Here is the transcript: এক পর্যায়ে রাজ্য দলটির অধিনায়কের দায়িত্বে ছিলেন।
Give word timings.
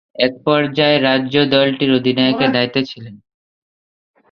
এক 0.19 0.33
পর্যায়ে 0.45 0.97
রাজ্য 0.99 1.35
দলটির 1.51 1.91
অধিনায়কের 1.93 2.49
দায়িত্বে 2.51 2.81
ছিলেন। 2.85 3.15